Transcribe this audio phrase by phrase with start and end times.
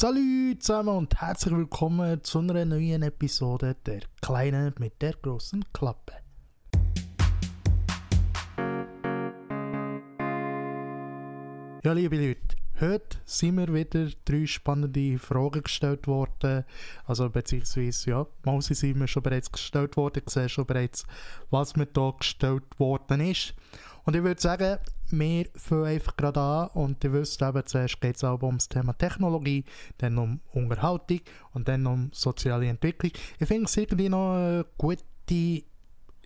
[0.00, 6.12] Salut zusammen und herzlich willkommen zu einer neuen Episode der Kleinen mit der großen Klappe.
[11.82, 16.64] Ja, liebe Leute, heute sind mir wieder drei spannende Fragen gestellt worden.
[17.04, 21.06] Also, beziehungsweise, ja, mal sind mir schon bereits gestellt worden, ich sehe schon bereits,
[21.50, 23.52] was mir da gestellt worden ist.
[24.04, 24.78] Und ich würde sagen,
[25.10, 28.68] wir fangen einfach gerade an und ihr wisst eben, zuerst geht es auch um das
[28.68, 29.64] Thema Technologie,
[29.98, 31.20] dann um Unterhaltung
[31.52, 33.12] und dann um soziale Entwicklung.
[33.38, 35.04] Ich finde es irgendwie noch eine gute,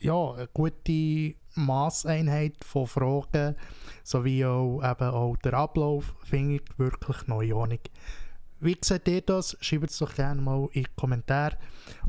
[0.01, 3.57] ja, eine gute Maßeinheit von Fragen,
[4.03, 7.91] sowie auch, eben auch der Ablauf, finde ich wirklich neuonig.
[8.65, 9.57] Wie seht ihr das?
[9.61, 11.59] Schreibt es doch gerne mal in die Kommentare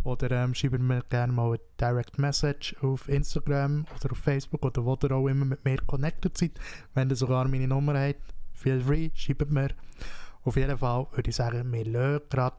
[0.03, 4.85] oder ähm, schreibt mir gerne mal eine Direct Message auf Instagram oder auf Facebook oder
[4.85, 6.51] wo ihr auch immer mit mir connected seid.
[6.93, 9.69] Wenn ihr sogar meine Nummer habt, feel free, schreibt mir.
[10.43, 12.57] Auf jeden Fall würde ich sagen, wir lassen gerade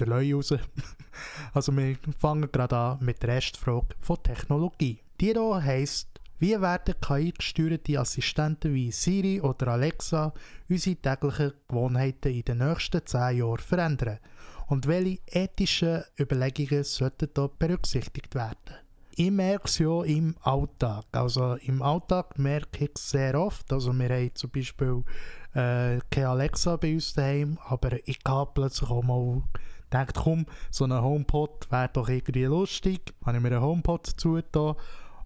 [0.00, 0.52] den Löwe raus.
[1.54, 4.98] also wir fangen gerade an mit der Restfrage von Technologie.
[5.20, 6.09] Die hier heisst,
[6.40, 10.32] wie werden KI-gesteuerte Assistenten wie Siri oder Alexa
[10.70, 14.20] unsere täglichen Gewohnheiten in den nächsten 10 Jahren verändern?
[14.66, 18.74] Und welche ethischen Überlegungen sollten hier berücksichtigt werden?
[19.16, 21.04] Ich merke es ja im Alltag.
[21.12, 23.70] Also im Alltag merke ich es sehr oft.
[23.70, 25.04] Also wir haben zum Beispiel
[25.52, 29.42] äh, keine Alexa bei uns daheim, aber ich habe plötzlich auch mal
[29.90, 33.12] gedacht, komm, so ein HomePod wäre doch irgendwie lustig.
[33.26, 34.76] Habe ich mir einen HomePod zugetan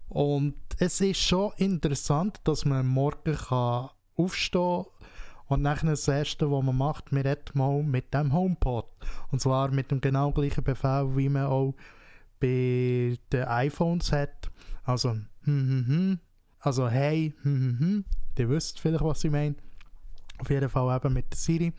[0.09, 4.85] und es ist schon interessant, dass man morgen kann aufstehen
[5.47, 8.87] und nachher das Erste, was man macht, man redet mal mit dem HomePod.
[9.31, 11.75] Und zwar mit dem genau gleichen Befehl, wie man auch
[12.39, 14.49] bei den iPhones hat.
[14.83, 16.19] Also, hm, hm, hm.
[16.59, 18.05] Also, hey, hm, hm, hm.
[18.37, 19.55] Ihr wisst vielleicht, was ich meine.
[20.39, 21.73] Auf jeden Fall eben mit der Siri.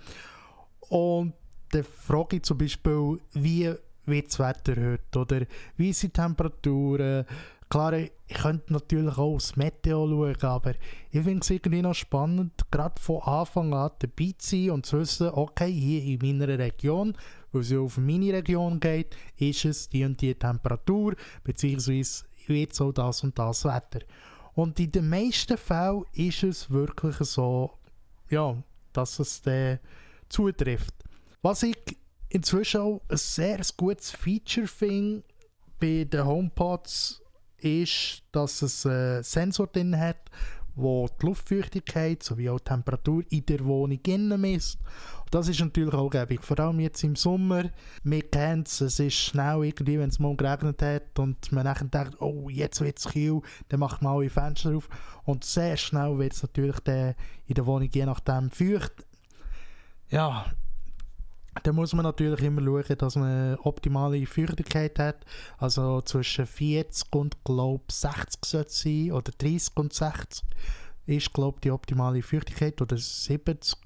[0.88, 1.34] Und
[1.70, 3.74] dann frage ich zum Beispiel, wie
[4.04, 5.18] wird das Wetter heute?
[5.18, 5.46] Oder
[5.76, 7.26] wie sind die Temperaturen?
[7.68, 10.74] Klar, ich könnte natürlich auch aufs Meteo schauen, aber
[11.10, 15.00] ich finde es irgendwie noch spannend, gerade von Anfang an dabei zu sein und zu
[15.00, 17.16] wissen, okay, hier in meiner Region,
[17.50, 22.72] weil es ja auf meine Region geht, ist es die und die Temperatur, beziehungsweise wird
[22.72, 24.00] so das und das Wetter.
[24.54, 27.72] Und in den meisten Fällen ist es wirklich so,
[28.30, 28.56] ja,
[28.92, 29.80] dass es dann
[30.28, 30.94] zutrifft.
[31.42, 31.76] Was ich
[32.28, 35.24] inzwischen auch ein sehr gutes Feature finde
[35.78, 37.22] bei den HomePods,
[37.66, 40.30] ist, dass es einen Sensor drin hat,
[40.76, 44.78] wo die Luftfeuchtigkeit sowie auch die Temperatur in der Wohnung innen misst.
[45.30, 47.70] Das ist natürlich auch gäbig, vor allem jetzt im Sommer.
[48.04, 51.90] Wir kennen es, es ist schnell irgendwie, wenn es mal geregnet hat und man dann
[51.90, 54.88] denkt, oh, jetzt wird es kühl, dann macht man alle Fenster auf
[55.24, 58.92] und sehr schnell wird es natürlich in der Wohnung je nachdem feucht.
[60.08, 60.46] Ja,
[61.62, 65.24] dann muss man natürlich immer schauen, dass man optimale Feuchtigkeit hat.
[65.58, 70.44] Also zwischen 40 und glaube 60 sollte sein oder 30 und 60
[71.06, 73.78] ist glaube die optimale Feuchtigkeit oder 70.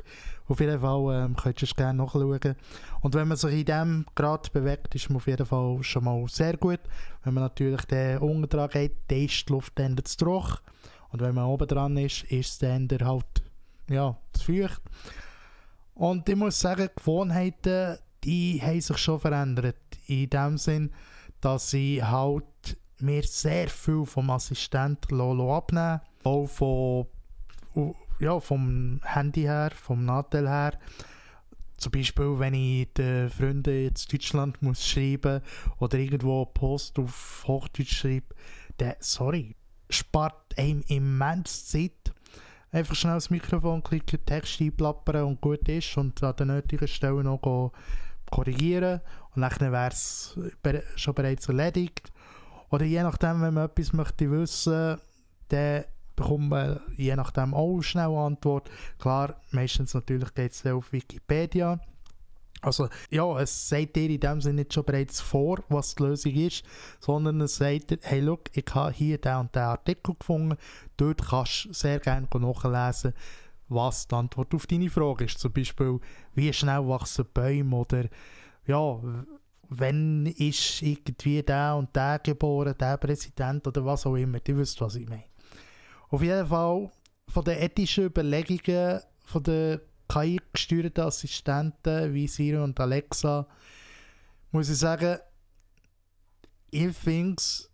[0.48, 2.56] Auf jeden Fall ähm, könnt ihr es gerne nachschauen.
[3.02, 6.26] Und wenn man sich in diesem Grad bewegt, ist man auf jeden Fall schon mal
[6.28, 6.80] sehr gut.
[7.22, 10.58] Wenn man natürlich den unten geht, dann ist die Luft dann zu trocken.
[11.10, 13.42] Und wenn man oben dran ist, ist es dann halt
[13.88, 14.82] ja, zu feucht.
[15.94, 19.76] Und ich muss sagen, die Gewohnheiten, die haben sich schon verändert.
[20.06, 20.90] In dem Sinn,
[21.40, 22.44] dass ich halt
[23.00, 27.06] mir sehr viel vom Assistent Lolo abnehmen Auch von,
[28.18, 30.78] ja, vom Handy her, vom Nadel her.
[31.78, 35.40] Zum Beispiel, wenn ich den Freunden in Deutschland muss schreiben
[35.78, 38.34] oder irgendwo Post auf Hochdeutsch schreibe,
[38.76, 39.56] dann, sorry,
[39.88, 42.12] spart einem immens Zeit
[42.72, 47.24] einfach schnell das Mikrofon klicken, Text einplappern und gut ist und an den nötigen Stellen
[47.24, 47.72] noch
[48.30, 49.00] korrigieren
[49.34, 50.38] und dann wäre es
[50.96, 52.12] schon bereits erledigt.
[52.70, 54.98] Oder je nachdem, wenn man etwas möchte wissen,
[55.48, 58.70] dann bekommt man je nachdem auch schnell eine Antwort.
[58.98, 61.80] Klar, meistens natürlich geht es auf Wikipedia.
[62.60, 66.34] Also ja, es sagt dir in dem Sinne nicht schon bereits vor, was die Lösung
[66.34, 66.64] ist,
[67.00, 70.56] sondern es sagt dir, hey look, ich habe hier den und den Artikel gefunden,
[70.96, 73.14] dort kannst du sehr gerne nachlesen,
[73.68, 75.38] was die Antwort auf deine Frage ist.
[75.38, 76.00] Zum Beispiel,
[76.34, 78.04] wie schnell wachsen Bäume oder
[78.66, 79.00] ja,
[79.70, 84.40] wenn ist irgendwie der und der geboren, der Präsident oder was auch immer.
[84.40, 85.24] Du wisst, was ich meine.
[86.08, 86.90] Auf jeden Fall
[87.28, 89.80] von den ethischen Überlegungen von der
[90.10, 93.46] KI-gesteuerte Assistenten wie Siri und Alexa,
[94.50, 95.18] muss ich sagen,
[96.70, 97.70] ich finde es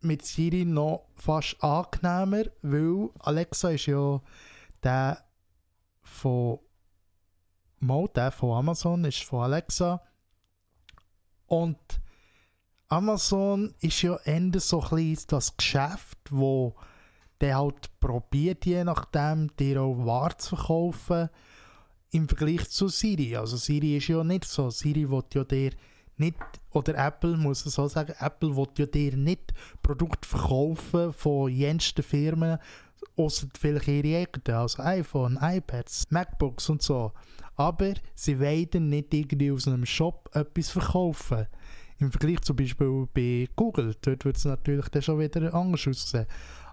[0.00, 4.20] mit Siri noch fast angenehmer, weil Alexa ist ja
[4.82, 5.24] der
[6.02, 6.60] von
[7.80, 10.02] Mal, der von Amazon ist von Alexa.
[11.46, 11.78] Und
[12.88, 16.74] Amazon ist ja Ende so ein bisschen das Geschäft, wo
[17.40, 21.28] der halt probiert, je nachdem, dir auch Ware zu verkaufen
[22.10, 23.36] im Vergleich zu Siri.
[23.36, 24.70] Also Siri ist ja nicht so.
[24.70, 25.72] Siri will ja dir
[26.16, 26.36] nicht,
[26.70, 29.52] oder Apple muss ich so sagen, Apple will ja dir nicht
[29.82, 32.58] Produkte verkaufen von jensten Firmen,
[33.16, 37.12] außer vielleicht ihre eigenen, also iPhone, iPads, MacBooks und so.
[37.56, 41.46] Aber sie wollen nicht irgendwie aus einem Shop etwas verkaufen.
[41.98, 46.26] Im Vergleich zum Beispiel bei Google, dort wird es natürlich dann schon wieder anders aussehen.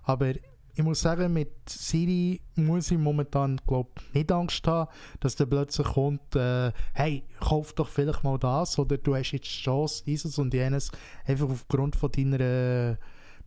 [0.04, 0.34] Aber
[0.76, 4.92] ich muss sagen, mit Siri muss ich momentan glaub, nicht Angst haben,
[5.22, 9.46] dass der plötzlich kommt, äh, hey, kauf doch vielleicht mal das oder du hast jetzt
[9.46, 10.92] die Chance, dieses und jenes
[11.26, 12.98] einfach aufgrund von deiner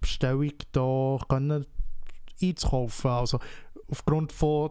[0.01, 1.67] Bestellung da können
[2.41, 3.11] einzukaufen.
[3.11, 3.41] Also
[3.91, 4.71] aufgrund von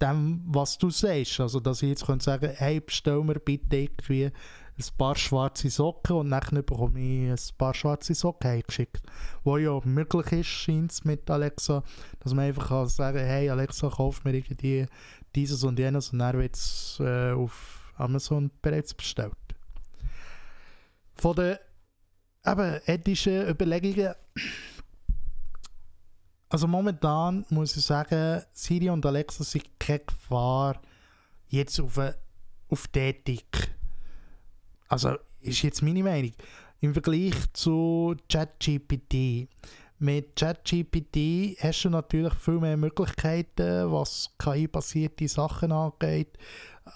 [0.00, 1.40] dem, was du sagst.
[1.40, 4.30] Also dass ich jetzt könnte sagen, hey, bestell mir bitte irgendwie
[4.78, 9.02] ein paar schwarze Socken und dann bekomme ich ein paar schwarze Socken eingeschickt.
[9.44, 11.82] Wo ja möglich ist, scheint es mit Alexa,
[12.20, 14.86] dass man einfach kann sagen hey Alexa, kauf mir irgendwie
[15.34, 19.32] dieses und jenes und dann wird es äh, auf Amazon bereits bestellt.
[21.14, 21.56] Von den
[22.44, 24.14] eben, ethischen Überlegungen
[26.48, 30.80] also momentan muss ich sagen, Siri und Alexa sind keine Gefahr
[31.48, 31.98] jetzt auf,
[32.68, 33.75] auf die Ethik.
[34.88, 36.32] Also ist jetzt meine Meinung.
[36.80, 39.48] Im Vergleich zu ChatGPT.
[39.98, 46.36] Mit ChatGPT hast du natürlich viel mehr Möglichkeiten, was KI-basierte Sachen angeht,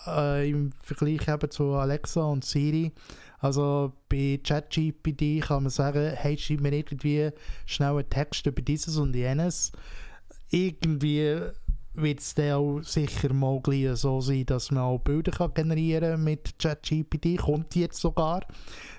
[0.06, 2.92] äh, im Vergleich eben zu Alexa und Siri.
[3.38, 7.30] Also bei ChatGPT kann man sagen, hey, schreib mir irgendwie
[7.64, 9.72] schnell einen Text über dieses und jenes.
[10.50, 11.40] Irgendwie
[11.94, 13.60] wird es dann auch sicher mal
[13.96, 17.38] so sein, dass man auch Bilder kann generieren kann mit ChatGPT.
[17.38, 18.46] Kommt jetzt sogar.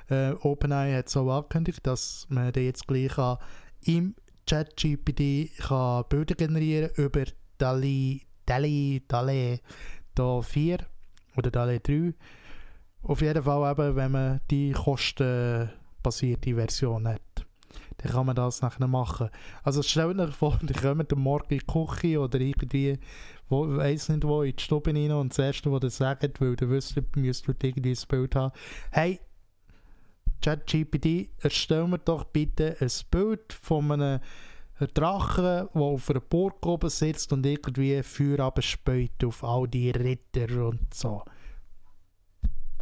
[0.09, 3.37] Äh, OpenAI hat so angekündigt, dass man dann jetzt gleich kann
[3.83, 4.15] im
[4.47, 7.23] ChatGPT kann Bilder generieren über
[7.57, 9.59] DALI, DALI, DALI,
[10.15, 10.79] da 4
[11.37, 12.13] oder DALI 3.
[13.03, 17.21] Auf jeden Fall eben, wenn man die kostenbasierte Version hat
[17.97, 19.29] dann kann man das nachher machen.
[19.63, 22.99] Also stellt euch vor, die kommen am Morgen in die Küche oder irgendwie,
[23.49, 26.55] wo, weiss nicht wo, in die Stube rein und das Erste, was ihr sagt, weil
[26.59, 28.53] ihr wisst, müsst irgendwie ein Bild haben,
[28.91, 29.19] hey,
[30.41, 34.19] ChatGPT, erstell mir doch bitte ein Bild von einem
[34.95, 40.65] Drachen, der auf einer Burg oben sitzt und irgendwie Feuer abspäut auf all die Ritter
[40.65, 41.23] und so.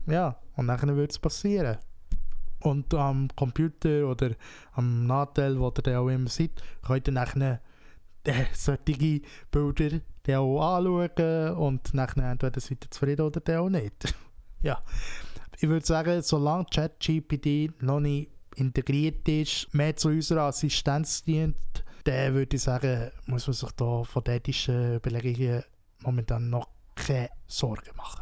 [0.08, 1.78] Ja, und dann wird es passieren
[2.62, 4.32] und am Computer oder
[4.74, 6.52] am Nachteil, wo ihr auch immer seid,
[6.86, 7.62] könnt ihr nachher
[8.24, 9.22] äh, solche
[9.52, 10.02] Bilder
[10.40, 14.14] auch anschauen und nachher entweder seid ihr zufrieden oder auch nicht.
[14.62, 14.82] ja,
[15.60, 21.56] ich würde sagen, solange ChatGPT noch nicht integriert ist, mehr zu unserer Assistenz dient,
[22.04, 25.64] dann würde ich sagen, muss man sich da von ethischen Überlegungen
[26.02, 28.19] momentan noch keine Sorgen machen.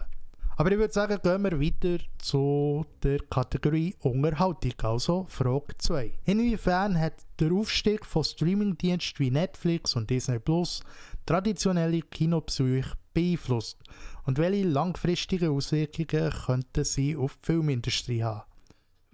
[0.59, 6.13] Aber ich würde sagen, gehen wir weiter zu der Kategorie Unterhaltung, also Frage 2.
[6.25, 10.81] Inwiefern hat der Aufstieg von Streamingdiensten wie Netflix und Disney Plus
[11.27, 13.77] traditionelle Kinobesuche beeinflusst
[14.25, 18.41] und welche langfristigen Auswirkungen könnten sie auf die Filmindustrie haben?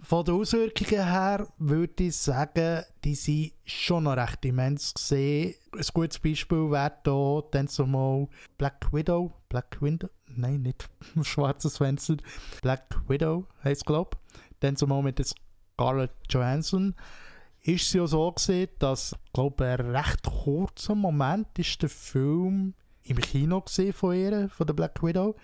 [0.04, 5.54] Von den Auswirkungen her würde ich sagen, die sind schon noch recht immens gesehen.
[5.72, 9.32] Ein gutes Beispiel wäre hier dann zumal Black Widow.
[9.48, 10.08] Black Widow?
[10.36, 10.88] nein, nicht
[11.22, 12.16] Schwarzes Fenster,
[12.62, 14.58] Black Widow heißt es, glaube ich.
[14.60, 16.94] Dann zumal mit Scarlett Johansson
[17.62, 22.74] ist es ja so gesehen, dass, glaube ich, ein recht kurzer Moment ist der Film
[23.04, 25.34] im Kino gesehen von ihr, von der Black Widow.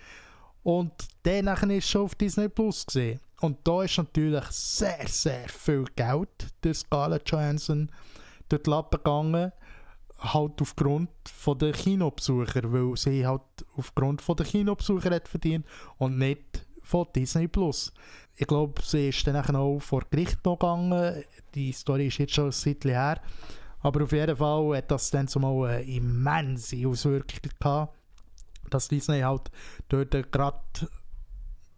[0.62, 0.92] Und
[1.24, 3.20] nachher ist schon auf Disney Plus gesehen.
[3.40, 6.28] Und da ist natürlich sehr, sehr viel Geld
[6.60, 7.90] durch Scarlett Johansson
[8.48, 9.52] durch die Lappen gegangen
[10.20, 13.42] halt aufgrund von der Kinobesucher, weil sie halt
[13.76, 15.66] aufgrund von der Kinobesucher hat verdient
[15.98, 17.92] und nicht von Disney Plus.
[18.36, 21.24] Ich glaube, sie ist dann auch vor Gericht noch gegangen.
[21.54, 23.20] Die Story ist jetzt schon ein Zeitchen her.
[23.80, 27.96] Aber auf jeden Fall hat das dann zumal eine immense Auswirkung gehabt,
[28.68, 29.50] dass Disney halt
[29.88, 30.60] dort gerade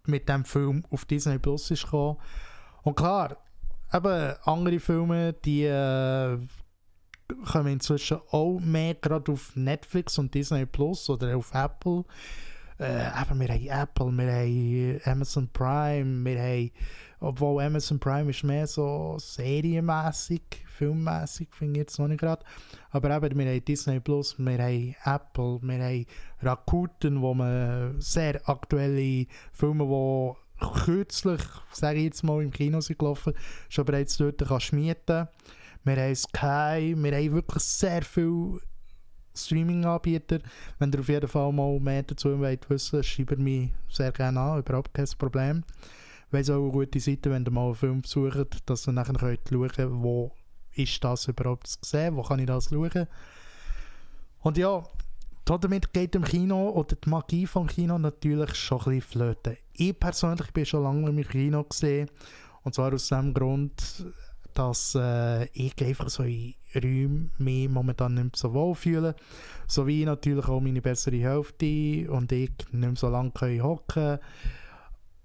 [0.07, 2.19] mit dem Film auf Disney Plus ist gekommen.
[2.83, 3.37] Und klar,
[3.93, 6.39] eben andere Filme, die äh,
[7.47, 12.05] kommen inzwischen auch mehr gerade auf Netflix und Disney Plus oder auf Apple
[12.83, 16.71] äh, eben, wir haben Apple, wir haben Amazon Prime, wir haben,
[17.23, 22.45] obwohl Amazon Prime ist mehr so serienmäßig, filmmäßig, finde ich jetzt noch nicht gerade.
[22.91, 26.07] Aber eben, wir haben Disney Plus, wir haben Apple, wir haben
[26.41, 31.41] Rakuten, wo man sehr aktuelle Filme, die kürzlich,
[31.73, 33.35] sage ich jetzt mal, im Kino sind gelaufen,
[33.69, 35.29] schon bereits dort kannst mieten.
[35.85, 38.61] Wir haben Sky, wir haben wirklich sehr viele
[39.35, 40.41] Streaming-Anbieter.
[40.79, 44.59] Wenn ihr auf jeden Fall mal mehr dazu wollt wissen, schreibt mich sehr gerne an,
[44.59, 45.65] überhaupt kein Problem.
[46.33, 49.15] Weil es auch eine gute Seite, wenn ihr mal einen Film besucht, dass ihr nachher
[49.15, 50.33] könnt schauen könnt, wo
[50.75, 53.07] ist das überhaupt zu sehen, wo kann ich das schauen.
[54.41, 54.83] Und ja,
[55.45, 59.57] damit geht im Kino oder die Magie vom Kino natürlich schon ein bisschen flöten.
[59.75, 62.09] Ich persönlich bin schon lange im Kino gesehen
[62.63, 64.07] und zwar aus dem Grund,
[64.55, 69.15] dass äh, ich einfach so in Räumen mich momentan nicht so wohl fühle.
[69.67, 74.19] So wie natürlich auch meine bessere Hälfte und ich nicht so lange hocken können.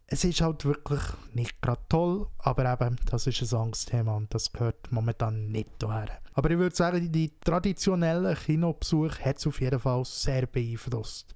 [0.10, 1.02] Es ist halt wirklich
[1.34, 6.22] nicht gerade toll, aber eben, das ist ein Angstthema und das gehört momentan nicht daher.
[6.34, 11.36] Aber ich würde sagen, die traditionellen Kinobesuche hat es auf jeden Fall sehr beeinflusst.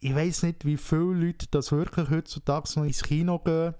[0.00, 3.74] Ich weiß nicht, wie viele Leute das wirklich heutzutage noch ins Kino gehen,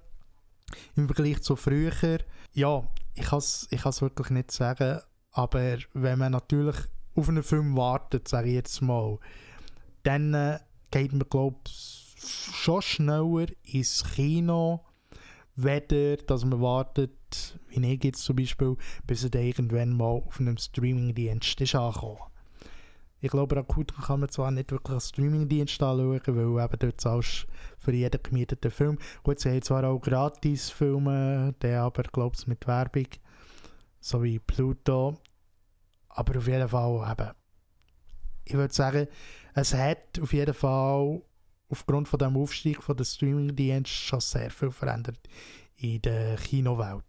[0.95, 2.19] im Vergleich zu früher.
[2.53, 4.99] Ja, ich kann es ich wirklich nicht sagen,
[5.31, 6.77] aber wenn man natürlich
[7.13, 9.19] auf einen Film wartet, sage ich jetzt mal,
[10.01, 10.59] dann äh,
[10.89, 14.83] geht man, glaube ich, schon schneller ins Kino,
[15.55, 20.57] weder dass man wartet, wie ich jetzt zum Beispiel, bis er irgendwann mal auf einem
[20.57, 22.19] Streamingdienst ist angekommen.
[23.19, 27.47] Ich glaube, akut kann man zwar nicht wirklich einen Streamingdienst anschauen, weil eben dort zahlst
[27.79, 28.99] für jeden gemieteten Film.
[29.23, 33.07] Gut, sie haben zwar auch Gratis-Filme, der aber, glaube ich, mit Werbung,
[33.99, 35.17] so wie Pluto.
[36.09, 37.31] Aber auf jeden Fall eben,
[38.45, 39.07] ich würde sagen,
[39.55, 41.21] es hat auf jeden Fall
[41.69, 45.19] aufgrund von dem Aufstieg von der Streamingdienst schon sehr viel verändert
[45.77, 47.03] in der Kinowelt.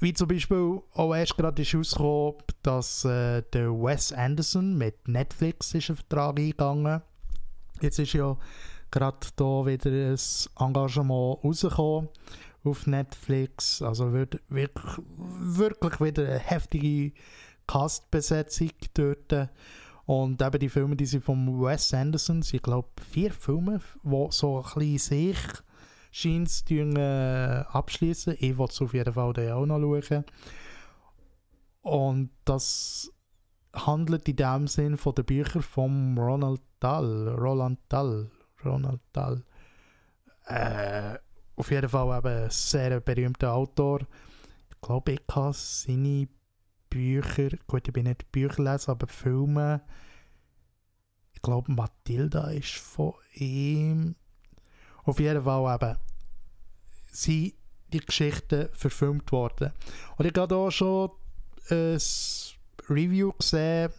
[0.00, 5.74] Wie zum Beispiel auch erst gerade ist rausgekommen, dass äh, der Wes Anderson mit Netflix
[5.74, 7.02] ist einen Vertrag eingegangen.
[7.80, 8.36] Jetzt ist ja
[8.90, 10.18] gerade da wieder ein
[10.58, 12.08] Engagement rausgekommen
[12.64, 13.82] auf Netflix.
[13.82, 17.12] Also wird wirklich, wirklich wieder eine heftige
[17.66, 19.48] Castbesetzung dort.
[20.08, 24.56] Und eben die Filme, die sind von Wes Anderson, ich glaube vier Filme, die so
[24.56, 25.36] ein bisschen sich
[26.10, 28.36] scheint äh, abschließen.
[28.38, 30.24] Ich will es auf jeden Fall auch noch schauen.
[31.82, 33.12] Und das
[33.74, 37.28] handelt in dem Sinn von den Büchern von Ronald Dahl.
[37.28, 38.30] Roland Dahl.
[38.64, 39.44] Ronald Dahl.
[40.46, 41.18] Äh,
[41.54, 44.00] auf jeden Fall eben ein sehr berühmter Autor.
[44.70, 46.28] Ich glaube, ich kann seine
[46.90, 49.82] Bücher, gut, ich bin nicht Bücherleser, aber Filme.
[51.34, 54.16] Ich glaube, Matilda ist von ihm.
[55.04, 55.96] Auf jeden Fall eben
[57.10, 57.54] sind
[57.92, 59.72] die Geschichten verfilmt worden.
[60.16, 61.10] Und ich habe hier schon
[61.70, 61.98] ein
[62.88, 63.92] Review gesehen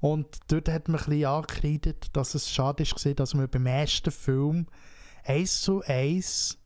[0.00, 4.10] und dort hat man ein bisschen angekreidet, dass es schade war, dass man beim ersten
[4.10, 4.66] Film
[5.24, 6.58] eins zu eins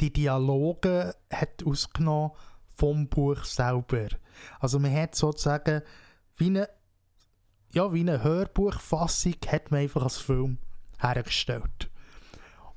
[0.00, 2.32] die Dialoge hat ausgenommen
[2.76, 4.08] vom Buch selber.
[4.60, 5.82] Also man hat sozusagen
[6.36, 6.68] wie eine,
[7.72, 10.58] ja, wie eine Hörbuchfassung hat man einfach als Film
[10.98, 11.90] hergestellt.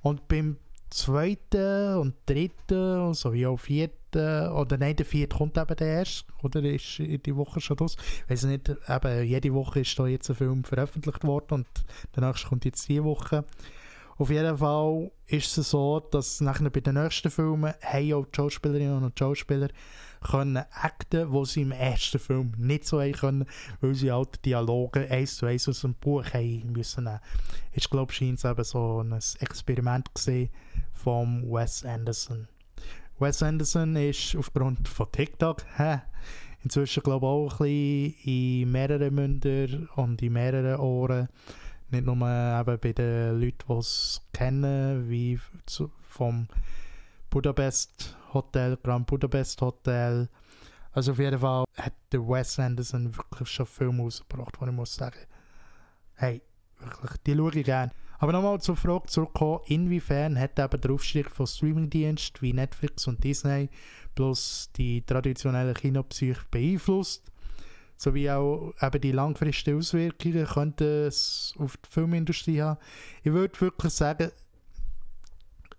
[0.01, 0.57] Und beim
[0.89, 5.87] zweiten und dritten und so wie auch vierten, oder nein, der vierte kommt eben der
[5.87, 7.95] erst, oder ist die Woche schon los?
[8.23, 11.67] Ich weiß nicht, eben, jede Woche ist da jetzt ein Film veröffentlicht worden und
[12.13, 13.45] danach kommt jetzt diese Woche.
[14.19, 18.35] Auf jeden Fall ist es so, dass nachher bei den nächsten Filmen haben auch die
[18.35, 19.69] Schauspielerinnen und Schauspieler
[20.21, 23.45] können acten, wo sie im ersten Film nicht so haben können,
[23.79, 27.21] weil sie halt Dialoge eins zu eins aus dem Buch haben müssen nehmen.
[27.71, 30.49] Ich glaube, scheint es eben so ein Experiment gesehen
[30.91, 32.49] von Wes Anderson.
[33.19, 36.01] Wes Anderson ist aufgrund von TikTok hä,
[36.61, 41.29] inzwischen glaube ich auch ein bisschen in mehreren Mündern und in mehreren Ohren
[41.91, 45.39] nicht nur eben bei den Leuten, die es kennen, wie
[46.07, 46.47] vom
[47.29, 50.29] Budapest Hotel, Grand Budapest Hotel.
[50.91, 54.95] Also auf jeden Fall hat der Wes Anderson wirklich schon Filme rausgebracht, wo ich muss
[54.95, 55.19] sagen,
[56.15, 56.41] hey,
[56.79, 57.91] wirklich, die schaue ich gerne.
[58.17, 63.23] Aber nochmal zur Frage zurückkommen, inwiefern hat eben der Aufstieg von Streamingdiensten wie Netflix und
[63.23, 63.69] Disney
[64.13, 67.31] plus die traditionellen Kinopsyche beeinflusst?
[67.99, 72.79] Sowie auch eben die langfristigen Auswirkungen könnten es auf die Filmindustrie haben.
[73.23, 74.31] Ich würde wirklich sagen,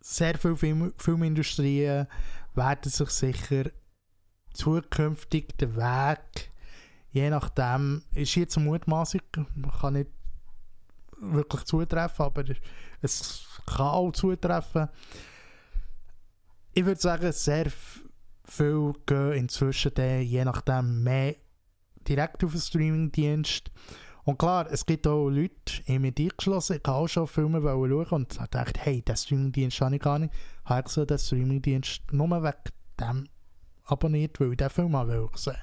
[0.00, 2.06] sehr viele Film Filmindustrien
[2.54, 3.70] werden sich sicher
[4.52, 6.50] zukünftig den Weg,
[7.10, 9.22] je nachdem, ist jetzt eine Mutmaßung,
[9.54, 10.10] man kann nicht
[11.20, 12.44] wirklich zutreffen, aber
[13.00, 14.88] es kann auch zutreffen.
[16.74, 17.66] Ich würde sagen, sehr
[18.44, 21.34] viel gehen inzwischen je nachdem mehr
[22.10, 23.70] direkt auf den Streamingdienst.
[24.24, 25.54] Und klar, es gibt auch Leute,
[25.86, 29.96] ich mit eingeschlossen, ich habe auch schon Filme schauen und dachte, hey, den Streamingdienst habe
[29.96, 30.34] ich gar nicht.
[30.64, 32.52] Habe ich so den Streamingdienst nur wegen
[33.00, 33.28] dem
[33.84, 35.56] abonniert, weil ich den Film mal sehen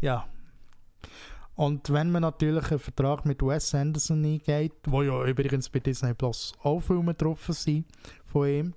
[0.00, 0.28] Ja.
[1.54, 6.14] Und wenn man natürlich einen Vertrag mit Wes Anderson eingeht, wo ja übrigens bei Disney
[6.14, 7.86] Plus auch Filme getroffen sind
[8.26, 8.74] von ihm,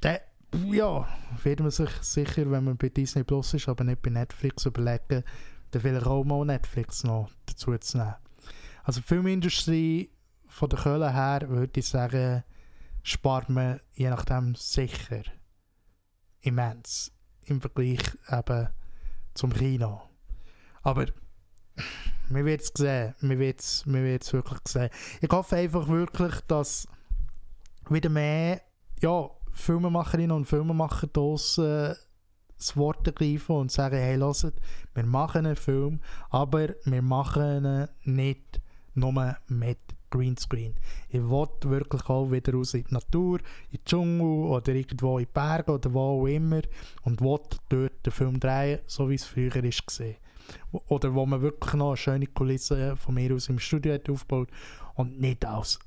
[0.00, 0.18] dann
[0.52, 1.08] ja,
[1.42, 5.24] wird man sich sicher, wenn man bei Disney Plus ist, aber nicht bei Netflix, überlegen,
[5.70, 8.14] dann vielleicht auch mal Netflix noch dazu zu nehmen.
[8.84, 10.10] Also die Filmindustrie
[10.46, 12.42] von der Köln her, würde ich sagen,
[13.02, 15.22] spart man je nachdem sicher
[16.40, 17.12] immens
[17.44, 18.00] im Vergleich
[18.30, 18.68] eben
[19.34, 20.02] zum Kino.
[20.82, 21.06] Aber
[22.28, 23.14] wir werden es sehen.
[23.20, 23.56] Wir werden
[24.20, 24.90] es wirklich sehen.
[25.20, 26.88] Ich hoffe einfach wirklich, dass
[27.88, 28.62] wieder mehr
[29.00, 31.94] ja, Filmemacherinnen und Filmemacher draussen
[32.56, 34.54] das Wort ergreifen und sagen, hey, hört,
[34.94, 36.00] wir machen einen Film,
[36.30, 38.60] aber wir machen ihn nicht
[38.94, 39.78] nur mit
[40.10, 40.74] Greenscreen.
[41.08, 43.38] Ich will wirklich auch wieder raus in die Natur,
[43.70, 46.62] in den Dschungel oder irgendwo in die Berge oder wo auch immer
[47.02, 47.38] und will
[47.68, 50.14] dort den Film drehen, so wie es früher war.
[50.88, 54.48] Oder wo man wirklich noch eine schöne Kulisse von mir aus im Studio hat aufgebaut
[54.94, 55.78] und nicht alles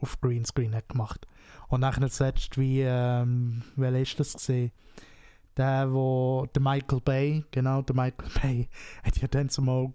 [0.00, 1.26] auf Greenscreen hat gemacht.
[1.70, 4.72] Und nachher zuletzt, wie, ähm, wer ist das gesehen?
[5.56, 8.68] Der, wo, der Michael Bay, genau, der Michael Bay,
[9.02, 9.92] hat ja dann zumal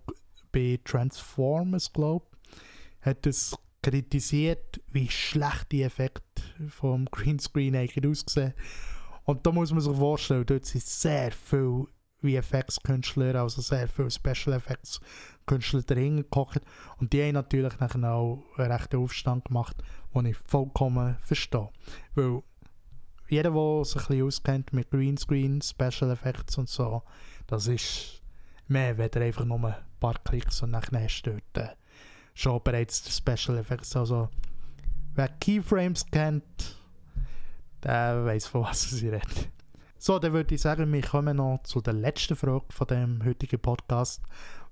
[0.51, 2.25] bei Transformers, glaube
[3.01, 8.53] hat es kritisiert, wie schlecht die Effekte vom Greenscreen eigentlich aussehen.
[9.25, 11.85] Und da muss man sich vorstellen, dort sind sehr viele
[12.25, 14.99] VFX-Künstler, also sehr viele Special Effects
[15.45, 16.61] Künstler dahinter gekocht.
[16.97, 19.75] Und die haben natürlich auch einen rechten Aufstand gemacht,
[20.13, 21.69] den ich vollkommen verstehe.
[22.15, 22.41] Weil
[23.27, 27.03] jeder, der sich ein bisschen auskennt mit Greenscreen, Special Effects und so,
[27.47, 28.21] das ist
[28.67, 31.75] mehr, wenn einfach nur ein paar Klicks und dann hast du dort äh,
[32.33, 33.95] schon bereits die Special Effects.
[33.95, 34.29] Also,
[35.13, 36.77] wer Keyframes kennt,
[37.83, 39.49] der weiß, von was sie redet.
[40.05, 43.59] So, dann würde ich sagen, wir kommen noch zu der letzten Frage von dem heutigen
[43.59, 44.21] Podcast,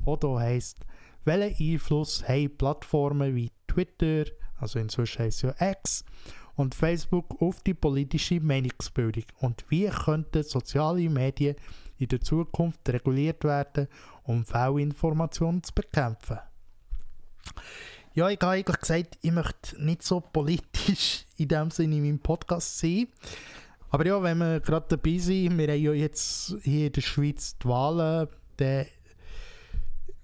[0.06, 0.78] die hier heisst,
[1.26, 4.26] welchen Einfluss haben Plattformen wie Twitter,
[4.60, 6.06] also inzwischen heisst es ja X,
[6.54, 11.56] und Facebook auf die politische Meinungsbildung und wie könnten soziale Medien
[11.98, 13.88] in der Zukunft reguliert werden,
[14.26, 16.38] um Fehlinformationen zu bekämpfen?
[18.13, 22.19] Ja, ich habe eigentlich gesagt, ich möchte nicht so politisch in dem Sinne in meinem
[22.19, 23.08] Podcast sein.
[23.93, 27.56] Aber ja, wenn wir gerade dabei sind, wir haben ja jetzt hier in der Schweiz
[27.60, 28.27] die Wahlen,
[28.58, 28.88] dann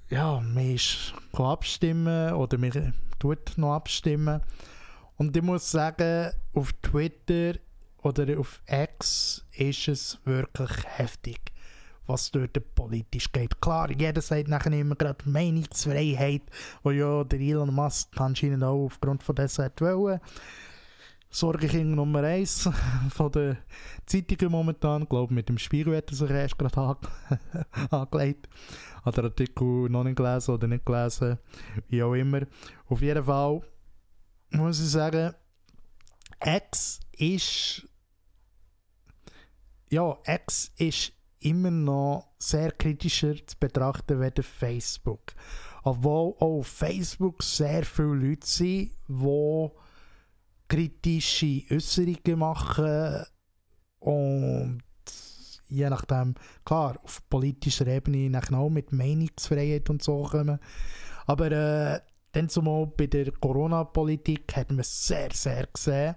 [0.10, 4.41] ja, man ist abstimmen oder man tut noch abstimmen.
[5.17, 7.60] Und ich muss sagen, auf Twitter
[8.01, 11.39] oder auf X ist es wirklich heftig,
[12.08, 13.62] was dort politisch geht.
[13.62, 16.41] Klar, jeder sagt nachher immer gerade Meinungsfreiheit,
[16.82, 19.79] wo ja der Elon Musk anscheinend auch aufgrund von dessen hat
[21.29, 21.59] wollen.
[21.59, 22.69] Sorgekind Nummer 1
[23.09, 23.57] von den
[24.05, 25.03] Zeitungen momentan.
[25.03, 26.97] Ich glaube, mit dem Spiegel hat er sich erst gerade
[27.91, 28.49] angelegt.
[29.03, 31.37] Hat der Artikel noch nicht gelesen oder nicht gelesen,
[31.87, 32.41] wie auch immer.
[32.87, 33.61] Auf jeden Fall
[34.51, 35.33] muss ich sagen,
[36.43, 37.87] X ist.
[39.91, 45.33] Ja, X ist immer noch sehr kritischer zu betrachten als Facebook.
[45.83, 49.69] Obwohl auch Facebook sehr viele Leute sind, die
[50.69, 53.25] kritische Äußerungen machen
[53.99, 54.84] und
[55.67, 60.60] je nachdem, klar, auf politischer Ebene auch mit Meinungsfreiheit und so kommen.
[61.25, 61.99] Aber äh,
[62.32, 66.15] dann zumal bei der Corona-Politik hat man es sehr, sehr gesehen.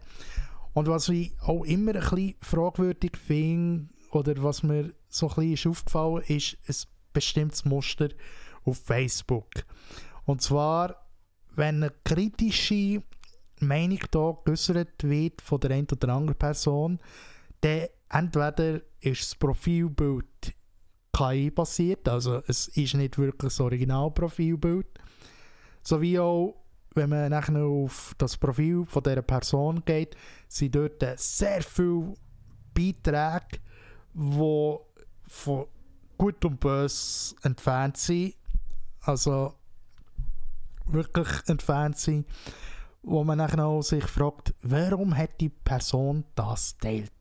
[0.75, 5.53] Und was ich auch immer ein bisschen fragwürdig finde, oder was mir so ein bisschen
[5.53, 6.75] ist aufgefallen ist, ein
[7.13, 8.09] bestimmtes Muster
[8.65, 9.51] auf Facebook.
[10.25, 10.97] Und zwar,
[11.55, 13.03] wenn eine kritische
[13.65, 16.99] Meinung da geäußert wird von der einen oder anderen Person,
[17.61, 20.55] dann entweder ist das Profilbild
[21.17, 24.87] KI basiert, also es ist nicht wirklich das Originalprofilbild,
[25.83, 26.57] sowie auch,
[26.95, 30.17] wenn man nachher auf das Profil von dieser Person geht,
[30.49, 32.15] sind dort sehr viele
[32.75, 33.61] Beiträge,
[34.15, 34.77] die
[35.27, 35.67] von
[36.19, 38.35] gut und böse entfernt sind,
[39.01, 39.55] also
[40.87, 42.27] wirklich entfernt sind
[43.03, 47.13] wo man dann auch sich fragt, warum hat die Person das teilt?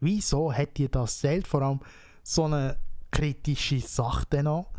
[0.00, 1.46] Wieso hat die das teilt?
[1.46, 1.80] Vor allem
[2.22, 2.78] so eine
[3.10, 4.70] kritische Sache noch.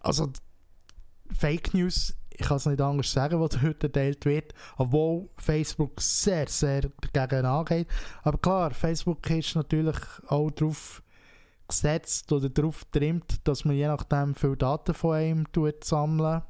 [0.00, 0.30] Also
[1.30, 6.46] Fake News, ich kann es nicht anders sagen, was heute geteilt wird, obwohl Facebook sehr,
[6.48, 7.88] sehr dagegen angeht.
[8.22, 11.02] Aber klar, Facebook ist natürlich auch darauf
[11.66, 15.46] gesetzt oder darauf getrimmt, dass man je nachdem viele Daten von einem
[15.82, 16.42] sammeln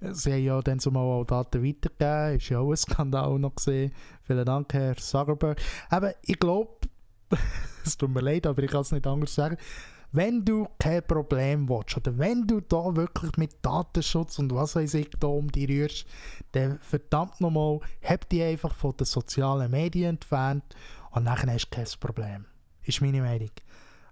[0.00, 3.92] Sie haben ja dann zumal auch Daten weitergegeben, ist ja auch ein Skandal noch gesehen.
[4.22, 5.60] Vielen Dank, Herr Zuckerberg.
[5.90, 6.76] Aber ich glaube,
[7.84, 9.56] es tut mir leid, aber ich kann es nicht anders sagen,
[10.12, 14.94] wenn du kein Problem willst oder wenn du da wirklich mit Datenschutz und was weiß
[14.94, 16.06] ich da um die rührst,
[16.52, 20.64] dann verdammt nochmal, hab die einfach von den sozialen Medien entfernt
[21.10, 22.46] und dann hast du kein Problem.
[22.84, 23.50] Ist meine Meinung.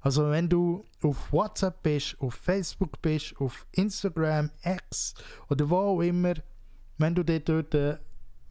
[0.07, 5.14] Also wenn du auf WhatsApp bist, auf Facebook bist, auf Instagram, X
[5.51, 6.35] oder wo auch immer,
[6.97, 7.99] wenn du dich dort äh,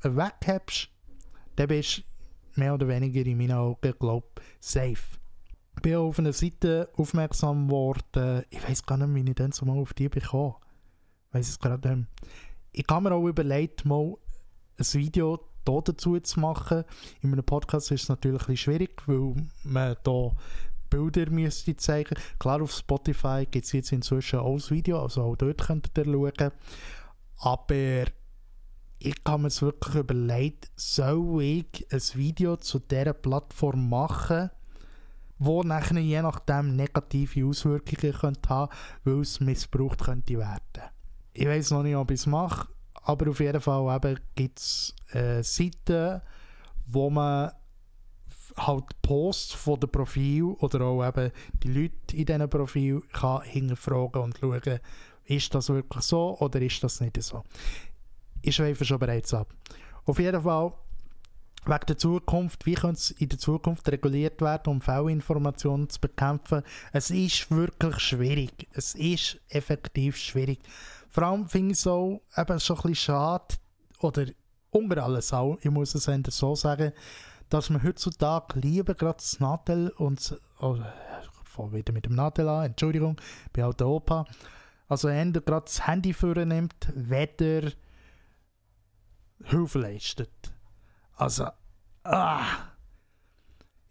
[0.04, 0.90] weghebst,
[1.56, 4.28] dann bist du mehr oder weniger in meinen Augen, glaube
[4.60, 5.18] safe.
[5.78, 9.66] Ich bin auf einer Seite aufmerksam geworden, ich weiß gar nicht, wie ich dann so
[9.66, 10.56] mal auf die bekomme.
[11.30, 12.10] Ich weiß es gerade nicht.
[12.74, 14.16] Ich habe mir auch überlegt, mal
[14.78, 16.84] ein Video dazu zu machen.
[17.22, 20.34] In einem Podcast ist es natürlich ein schwierig, weil man da
[20.90, 22.16] Bilder müsste zeigen.
[22.40, 26.06] Klar, auf Spotify gibt es jetzt inzwischen auch das Video, also auch dort könnt ihr
[26.06, 26.52] schauen.
[27.38, 28.06] Aber
[29.00, 34.50] ich habe mir wirklich überlegt, soll ich ein Video zu dieser Plattform machen,
[35.38, 38.72] wo nachher je nachdem negative Auswirkungen könnte haben
[39.04, 40.90] weil es missbraucht könnte werden.
[41.34, 42.70] Ich weiß noch nicht, ob ich es mache,
[43.04, 46.22] aber auf jeden Fall gibt es äh, Seiten,
[46.88, 47.52] wo man
[48.58, 51.32] halt Posts von dem Profil oder auch eben
[51.64, 54.80] die Leute in diesem Profil kann hinterfragen und schauen,
[55.26, 57.44] ist das wirklich so oder ist das nicht so.
[58.42, 59.54] Ich schweife schon bereits ab.
[60.06, 60.74] Auf jeden Fall,
[61.66, 66.62] wegen der Zukunft, wie könnte es in der Zukunft reguliert werden, um Fehlinformationen zu bekämpfen?
[66.94, 68.68] Es ist wirklich schwierig.
[68.74, 70.60] Es ist effektiv schwierig.
[71.10, 73.56] Vor allem finde ich es auch eben schon ein bisschen schade,
[74.00, 74.26] oder
[74.70, 76.92] unter alles auch, ich muss es so sagen,
[77.50, 82.50] dass man heutzutage lieber gerade das Nadel und oh, ich fange wieder mit dem Nadel
[82.50, 84.26] an, Entschuldigung, ich bin halt der Opa,
[84.88, 87.72] also eher gerade das Handy nimmt, weder
[89.44, 90.54] Hilfe leistet.
[91.16, 91.48] Also,
[92.04, 92.46] ah,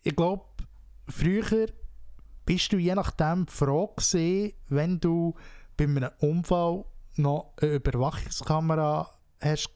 [0.02, 0.44] ich glaube,
[1.08, 1.68] früher
[2.44, 5.34] bist du je nachdem froh gewesen, wenn du
[5.76, 6.84] bei einem Unfall
[7.16, 9.70] noch eine Überwachungskamera hast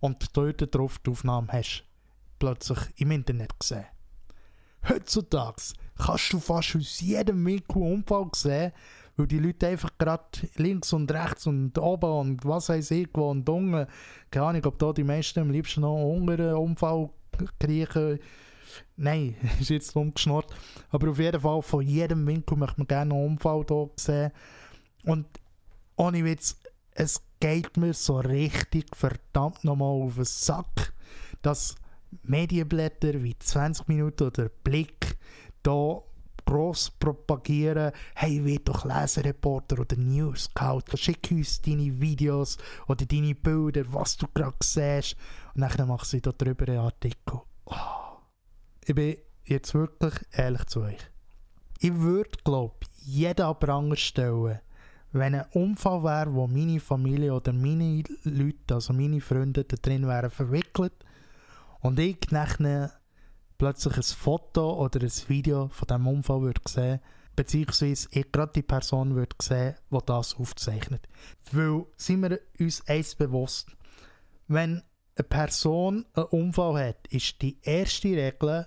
[0.00, 1.87] und dort drauf die Aufnahme hast
[2.38, 3.86] plötzlich im Internet gesehen.
[4.88, 5.62] Heutzutage
[5.98, 8.72] kannst du fast aus jedem Winkel Unfall sehen,
[9.16, 10.24] weil die Leute einfach gerade
[10.56, 13.86] links und rechts und oben und was weiß ich wo und unten,
[14.30, 17.10] keine Ahnung, ob da die meisten am liebsten noch unter einen Unfall
[17.58, 18.20] kriechen.
[18.96, 20.54] Nein, ist jetzt umgeschnurrt.
[20.90, 24.32] Aber auf jeden Fall, von jedem Winkel möchte man gerne einen Unfall hier sehen.
[25.04, 25.26] Und
[25.96, 26.56] ohne Witz,
[26.92, 30.92] es geht mir so richtig verdammt nochmal auf den Sack,
[31.42, 31.76] dass
[32.22, 35.16] Medienblätter wie 20 Minuten oder Blick
[35.62, 36.02] da
[36.48, 43.34] gross propagieren, hey, wird doch Lesereporter oder News Scout, schick uns deine Videos oder deine
[43.34, 45.16] Bilder, was du gerade siehst
[45.54, 47.40] und dann machen sie darüber einen Artikel.
[47.66, 47.74] Oh.
[48.86, 51.10] Ich bin jetzt wirklich ehrlich zu euch.
[51.80, 54.60] Ich würde, glaube jeden an Pranger stellen,
[55.12, 60.06] wenn ein Unfall wäre, wo meine Familie oder meine Leute, also meine Freunde da drin
[60.06, 60.94] wären verwickelt
[61.80, 62.92] und ich nachher
[63.56, 67.00] plötzlich ein Foto oder ein Video von diesem Unfall würde sehen,
[67.36, 71.08] beziehungsweise ich gerade die Person würde sehen, die das aufzeichnet.
[71.52, 73.76] Weil, sind wir uns eins bewusst,
[74.46, 74.82] wenn
[75.16, 78.66] eine Person einen Unfall hat, ist die erste Regel,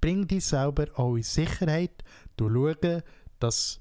[0.00, 2.04] bring dich selber auch in Sicherheit,
[2.36, 3.02] du schauen,
[3.38, 3.80] dass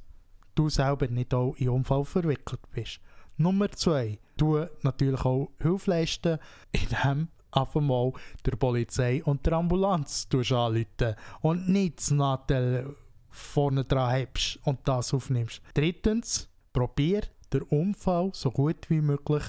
[0.56, 3.00] du selber nicht auch in Unfall verwickelt bist.
[3.38, 6.40] Nummer zwei, du natürlich auch Hilfe leisten,
[6.72, 8.14] indem auf einmal
[8.46, 12.96] der Polizei und der Ambulanz anrufen und nicht das Nadel
[13.30, 15.62] vorne dran hast und das aufnimmst.
[15.74, 19.44] Drittens, probier den Unfall so gut wie möglich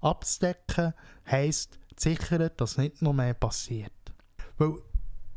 [0.00, 0.94] abzudecken,
[1.30, 3.92] heisst sichern, dass nicht noch mehr passiert.
[4.58, 4.74] Weil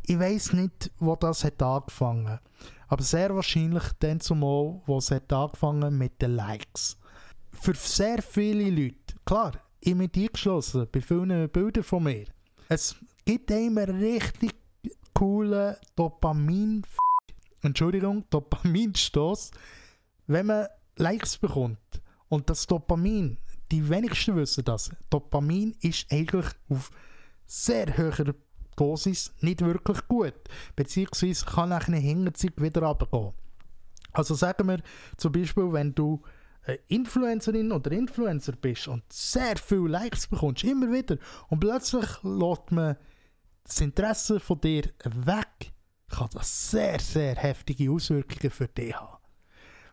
[0.06, 2.40] ich weiß nicht, wo das hat angefangen
[2.94, 7.00] aber sehr wahrscheinlich dann zumal, wo es hat angefangen mit den Likes.
[7.52, 9.54] Für sehr viele Leute, klar,
[9.86, 12.26] ich mit eingeschlossen, bei vielen Bildern von mir.
[12.70, 14.56] Es gibt einem richtig
[15.14, 16.84] coolen Dopamin...
[17.62, 19.52] Entschuldigung, Dopaminstoß,
[20.28, 20.68] wenn man
[20.98, 21.80] Likes bekommt.
[22.30, 23.38] Und das Dopamin,
[23.72, 26.92] die wenigsten wissen das, Dopamin ist eigentlich auf
[27.46, 28.34] sehr hoher
[28.76, 30.34] Dosis nicht wirklich gut.
[30.76, 33.34] Beziehungsweise kann nach einer Hinterzeit wieder runtergehen.
[34.12, 34.82] Also sagen wir
[35.18, 36.22] zum Beispiel, wenn du
[36.88, 41.18] Influencerin oder Influencer bist und sehr viele Likes bekommst, immer wieder,
[41.50, 42.98] und plötzlich lässt man
[43.64, 45.72] das Interesse von dir weg,
[46.10, 49.13] kann das sehr, sehr heftige Auswirkungen für dich haben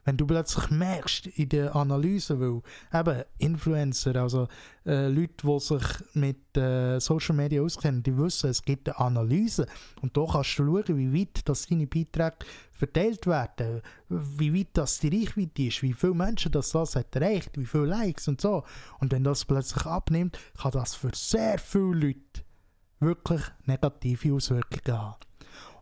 [0.04, 4.48] wenn du plötzlich merkst in der Analyse, weil eben Influencer, also
[4.86, 5.82] äh, Leute, die sich
[6.14, 9.66] mit äh, Social Media auskennen, die wissen, es gibt eine Analyse
[10.00, 12.36] und da kannst du schauen, wie weit das deine Beiträge
[12.72, 17.58] verteilt werden, wie weit das die Reichweite ist, wie viele Menschen das, das hat erreicht,
[17.58, 18.64] wie viele Likes und so.
[19.00, 22.44] Und wenn das plötzlich abnimmt, kann das für sehr viele Leute
[23.00, 25.16] wirklich negative Auswirkungen haben.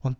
[0.01, 0.19] Und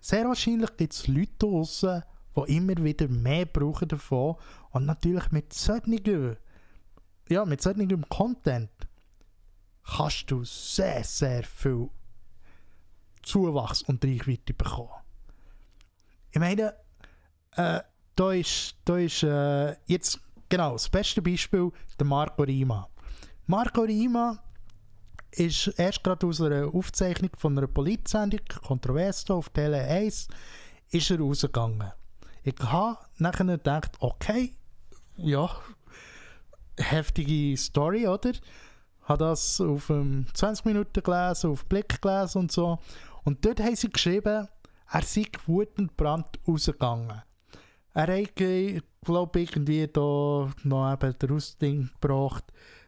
[0.00, 2.02] sehr wahrscheinlich gibt es Leute draussen,
[2.46, 4.36] die immer wieder mehr brauchen davon
[4.70, 6.36] und natürlich mit solchen,
[7.28, 8.70] ja, mit solchem Content
[9.84, 11.88] kannst du sehr, sehr viel
[13.22, 14.90] Zuwachs und Reichweite bekommen.
[16.30, 16.74] Ich meine,
[17.56, 17.80] äh,
[18.14, 22.88] da ist, da ist äh, jetzt genau das beste Beispiel der Marco Rima.
[23.46, 24.42] Marco Rima
[25.30, 30.28] ist erst gerade aus einer Aufzeichnung von einer Polizsendung, Kontroverse auf Tele 1,
[30.90, 31.92] ist er rausgegangen.
[32.42, 34.54] Ich habe nachher gedacht, okay,
[35.16, 35.50] ja,
[36.76, 38.32] heftige Story, oder?
[39.02, 42.78] Habe das auf um, 20 Minuten gelesen, auf Blick gelesen und so.
[43.24, 44.48] Und dort haben sie geschrieben,
[44.90, 47.22] er sei wutend Brand rausgegangen.
[47.94, 52.44] Er hat, glaube ich, irgendwie da noch eben den Ausding gebracht,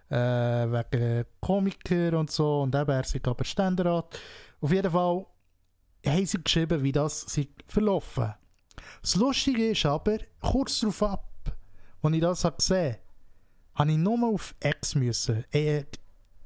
[0.08, 2.62] äh, wegen Komiker und so.
[2.62, 4.18] Und eben, er sei aber Ständerat.
[4.60, 5.26] Auf jeden Fall
[6.06, 8.34] haben sie geschrieben, wie das sei verlaufen
[9.03, 11.57] das Lustige ist aber, kurz darauf ab,
[12.03, 13.00] als ich das gesehen habe,
[13.74, 15.85] habe ich nur auf X müssen, eh,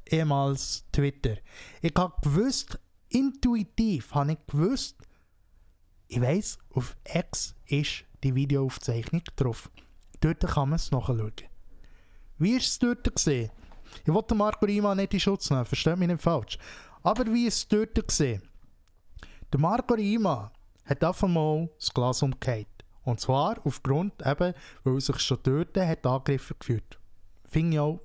[0.06, 1.36] ehemals Twitter.
[1.80, 2.78] Ich habe gewusst,
[3.08, 4.96] intuitiv habe ich gewusst,
[6.08, 9.70] ich weiss, auf X ist die Videoaufzeichnung drauf.
[10.20, 11.32] Dort kann man es nachschauen.
[12.38, 13.50] Wie ist es dort gesehen?
[14.04, 16.58] Ich wollte Marco Rima nicht in Schutz nehmen, versteht mich nicht falsch.
[17.02, 18.42] Aber wie ist es dort gesehen?
[19.52, 20.50] Der Marco Rima
[20.84, 22.68] hat einfach mal das Glas umgekehrt.
[23.04, 26.98] Und zwar aufgrund eben, weil er sich schon dort hat Angriffe geführt.
[27.46, 28.00] Finde ich auch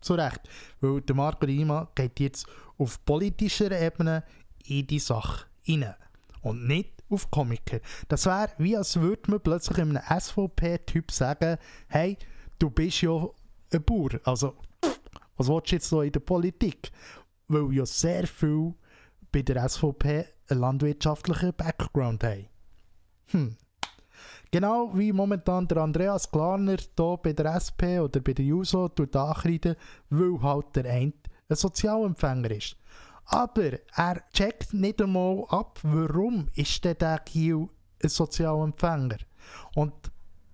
[0.00, 0.40] zu Recht.
[0.80, 2.46] Weil der Marco Rima geht jetzt
[2.78, 4.24] auf politischer Ebene
[4.66, 5.94] in die Sache rein.
[6.42, 7.80] Und nicht auf Komiker.
[8.08, 12.16] Das wäre wie als würde man plötzlich einem SVP-Typ sagen, hey,
[12.58, 13.28] du bist ja
[13.72, 14.10] ein Bauer.
[14.24, 14.54] Also,
[15.36, 16.92] was willst du jetzt so in der Politik?
[17.48, 18.74] Weil ja sehr viel
[19.32, 22.46] bei der SVP einen landwirtschaftlichen Background haben.
[23.30, 23.56] Hm.
[24.50, 29.74] Genau wie momentan der Andreas Klarner hier bei der SP oder bei der JUSO ankreiden,
[30.10, 31.12] weil halt der eine
[31.48, 32.76] ein Sozialempfänger ist.
[33.26, 37.68] Aber er checkt nicht einmal ab, warum ist der, der Kiel
[38.02, 39.18] ein Sozialempfänger.
[39.74, 39.94] Und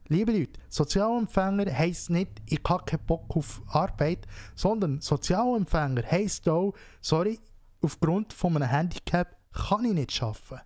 [0.08, 6.74] liebe Leute, Sozialempfänger heisst nicht, ich habe keinen Bock auf Arbeit, sondern Sozialempfänger heisst auch,
[7.00, 7.40] sorry,
[7.82, 10.60] aufgrund von einem Handicap kann ich nicht schaffen.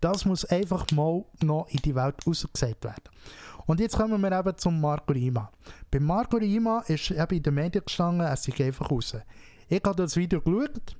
[0.00, 3.08] Das muss einfach mal noch in die Welt rausgesagt werden.
[3.66, 5.50] Und jetzt kommen wir eben zum Marco Rima.
[5.90, 9.16] Bei Marco Rima ist eben in den Medien gestanden, er sei einfach raus.
[9.68, 10.96] Ich habe das Video geschaut,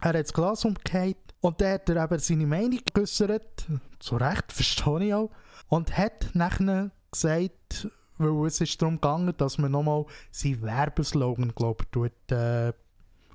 [0.00, 3.66] er hat das Glas umgekehrt und dann hat er eben seine Meinung geäußert,
[4.00, 5.30] zu Recht, verstehe ich auch,
[5.68, 11.84] und hat nachher gesagt, weil es ist darum gegangen, dass man nochmal seinen Werbeslogan, glaube
[11.94, 12.72] ich, äh,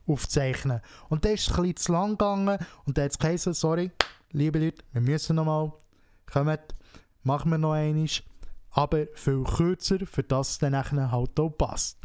[0.07, 0.81] aufzeichnen.
[1.09, 3.91] Und dann ist ein bisschen zu lang gegangen und dann hat es geheißen, sorry,
[4.31, 5.71] liebe Leute, wir müssen nochmal,
[6.31, 6.75] kommt,
[7.23, 8.07] machen wir noch einmal,
[8.71, 11.97] aber viel kürzer, für das es dann halt auch passt.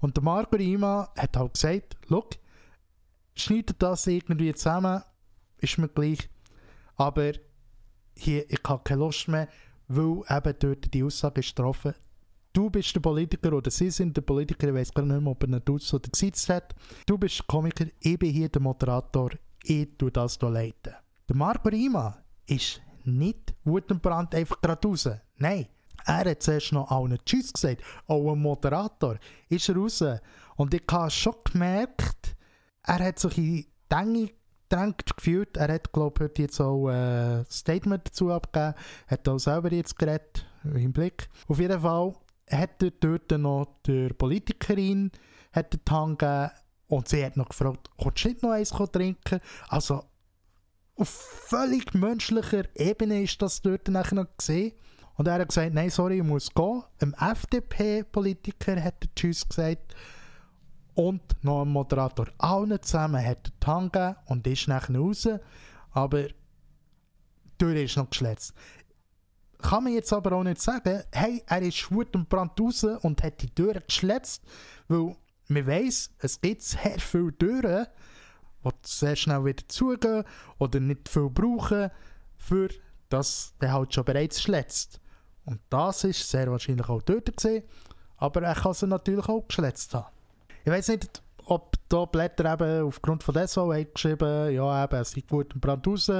[0.00, 2.30] Und der Marco Rima hat halt gesagt, look,
[3.34, 5.02] schneidet das irgendwie zusammen,
[5.58, 6.28] ist mir gleich,
[6.96, 7.32] aber
[8.16, 9.48] hier, ich habe keine Lust mehr,
[9.88, 11.94] weil eben dort die Aussage ist getroffen,
[12.54, 15.42] du bist der Politiker oder sie sind der Politiker, ich weiß gar nicht mehr, ob
[15.42, 16.74] er einen Dutz oder gesetzt hat.
[17.04, 19.30] Du bist der Komiker, ich bin hier der Moderator,
[19.62, 20.94] ich tue das hier leiten.
[21.28, 25.08] Der Marco Rima ist nicht Wutentbrand einfach gerade raus.
[25.36, 25.66] Nein,
[26.06, 27.82] er hat zuerst noch allen Tschüss gesagt.
[28.06, 30.04] Auch ein Moderator ist raus.
[30.56, 32.36] Und ich habe schon gemerkt,
[32.82, 34.30] er hat sich in Dinge
[34.68, 35.56] gedrängt gefühlt.
[35.56, 38.74] Er hat, glaube ich, jetzt auch ein Statement dazu abgegeben.
[39.06, 41.28] Hat auch selber jetzt geredet, im Blick.
[41.48, 42.14] Auf jeden Fall
[42.50, 45.10] hat dort noch der Politikerin
[45.52, 45.84] hat den
[46.18, 46.50] gegeben
[46.88, 49.40] und sie hat noch gefragt, kannst du nicht noch eins trinken?
[49.68, 50.04] Also
[50.96, 54.72] auf völlig menschlicher Ebene ist das dort noch gesehen.
[55.16, 56.82] Und er hat gesagt, nein, sorry, ich muss gehen.
[57.00, 59.94] Ein FDP-Politiker hat er Tschüss gesagt.
[60.94, 62.26] Und noch ein Moderator.
[62.38, 65.28] Allen zusammen hat er Tang und ist nachher raus.
[65.90, 66.34] Aber die
[67.58, 68.54] Tür ist noch geschletzt
[69.64, 73.22] kann man jetzt aber auch nicht sagen, hey, er ist Wut und Brand raus und
[73.22, 74.42] hat die Türen geschletzt,
[74.88, 75.16] weil
[75.48, 77.86] man weiss, es gibt sehr viele Türen,
[78.64, 80.24] die sehr schnell wieder zugehen
[80.58, 81.90] oder nicht viel brauchen,
[82.36, 82.68] für
[83.08, 85.00] das der halt schon bereits schletzt.
[85.46, 87.64] Und das ist sehr wahrscheinlich auch dort gesehen,
[88.16, 90.12] aber er kann sie natürlich auch geschletzt haben.
[90.64, 95.10] Ich weiß nicht, ob da Blätter eben aufgrund von dem so geschrieben ja eben, es
[95.10, 96.10] sieht gut und Brand raus.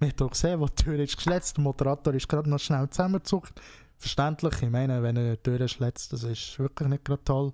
[0.00, 3.60] Man hat gesehen, wo die Tür ist geschletzt, der Moderator ist gerade noch schnell zusammengezuckt.
[3.98, 7.52] Verständlich, ich meine, wenn er eine Tür schletzt, das ist wirklich nicht gerade toll.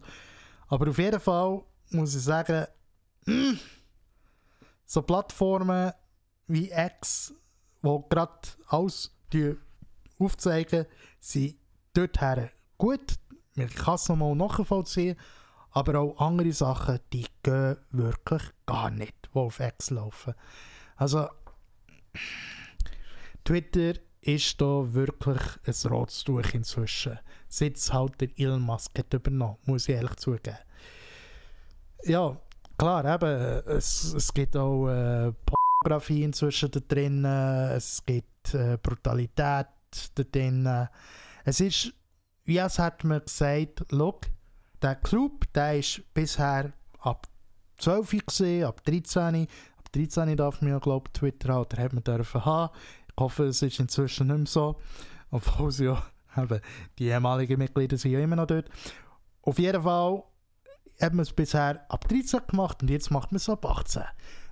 [0.68, 2.66] Aber auf jeden Fall muss ich sagen,
[4.84, 5.92] so Plattformen
[6.46, 7.34] wie X,
[7.82, 9.12] die gerade alles
[10.20, 10.86] aufzeigen,
[11.18, 11.56] sind
[11.94, 13.16] dorthin gut.
[13.56, 15.16] Man kann es nochmal nachvollziehen,
[15.72, 20.34] aber auch andere Sachen, die gehen wirklich gar nicht, die auf X laufen.
[20.94, 21.28] Also,
[23.44, 27.18] Twitter ist da wirklich ein rotes Tuch inzwischen.
[27.48, 30.58] Seit es halt der Elon Musk hat übernommen, muss ich ehrlich zugeben.
[32.02, 32.36] Ja,
[32.76, 39.66] klar, eben, es, es gibt auch äh, Pornografie inzwischen da drin, es gibt äh, Brutalität
[40.14, 40.88] da drin.
[41.44, 41.92] Es ist,
[42.44, 44.26] wie als hätte man gesagt, look,
[44.82, 47.28] der Club, der ist bisher ab
[47.78, 49.46] 12 gesehen, ab 13.
[49.96, 52.74] Ab 13 darf man ja, glaube Twitter oder hat man dürfen haben.
[53.08, 54.76] Ich hoffe, es ist inzwischen nicht mehr so.
[55.30, 56.02] Obwohl sie ja,
[56.36, 56.60] eben,
[56.98, 58.68] die ehemaligen Mitglieder sind ja immer noch dort.
[59.40, 60.22] Auf jeden Fall
[61.00, 64.02] hat man es bisher ab 13 gemacht und jetzt macht man es ab 18.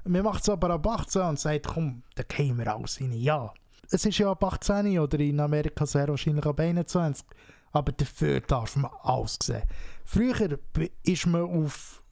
[0.07, 3.13] Man macht es aber ab 18 und sagt, komm, da gehen wir alles rein.
[3.13, 3.53] Ja,
[3.91, 7.27] es ist ja ab 18 oder in Amerika sehr wahrscheinlich ab 21.
[7.73, 9.65] Aber dafür darf man alles sehen.
[10.05, 10.59] Früher
[11.03, 12.03] ist man auf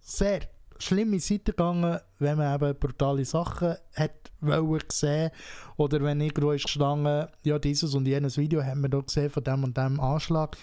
[0.00, 0.53] sehr
[0.84, 5.30] schlimme Seiten gegangen, wenn man eben brutale Sachen hat wollen
[5.76, 9.44] oder wenn irgendwo ist gestanden, ja dieses und jenes Video haben wir da gesehen von
[9.44, 10.56] dem und dem Anschlag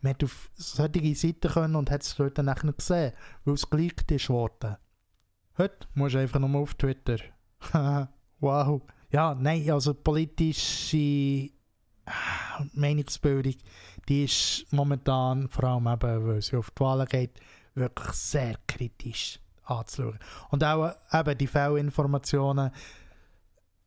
[0.00, 3.12] man hat auf solche Seiten können und hat es dort dann nicht gesehen,
[3.44, 4.76] weil es geleakt ist worden.
[5.58, 7.18] Heute musst du einfach nochmal auf Twitter.
[8.40, 8.82] wow.
[9.10, 11.50] Ja, nein, also politische
[12.72, 13.56] Meinungsbildung,
[14.08, 17.38] die ist momentan, vor allem eben, weil sie auf die Wahlen geht,
[17.74, 19.38] wirklich sehr kritisch
[19.70, 20.18] anzuschauen.
[20.50, 22.70] Und auch eben die Fehlinformationen,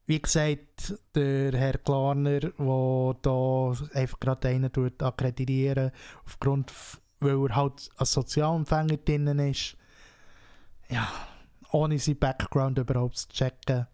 [0.06, 5.92] wie gesagt, der Herr Klarner, der da einfach gerade einen tut akkreditieren,
[6.26, 6.74] aufgrund,
[7.20, 9.78] weil er halt als Sozialempfänger drin ist,
[10.90, 11.08] ja,
[11.72, 13.88] ohne seinen Background überhaupt zu checken,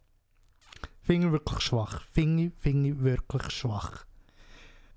[1.01, 2.01] finde ich wirklich schwach.
[2.11, 4.05] Finde ich, finde ich wirklich schwach.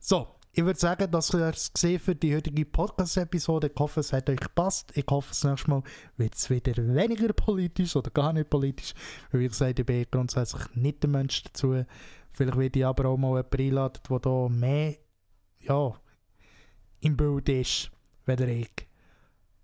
[0.00, 3.70] So, ich würde sagen, dass ihr es für die heutige Podcast-Episode.
[3.72, 4.92] Ich hoffe, es hat euch gepasst.
[4.94, 5.82] Ich hoffe, das nächste Mal
[6.18, 8.92] wird es wieder weniger politisch oder gar nicht politisch.
[9.30, 11.86] Weil, wie gesagt, ich bin grundsätzlich nicht der Mensch dazu.
[12.28, 14.94] Vielleicht werde ich aber auch mal jemanden einladen, der da mehr
[15.60, 15.94] ja,
[17.00, 17.90] im Bild ist,
[18.26, 18.88] weder ich.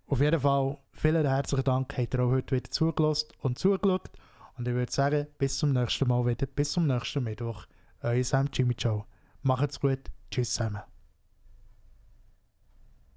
[0.06, 4.08] Auf jeden Fall, vielen herzlichen Dank, habt ihr auch heute wieder zugelassen und zugeschaut.
[4.56, 7.66] Und ich würde sagen, bis zum nächsten Mal wieder, bis zum nächsten Mittwoch.
[8.00, 9.04] Euer Sam Jimmy Joe.
[9.42, 10.10] Macht's gut.
[10.30, 10.82] Tschüss zusammen.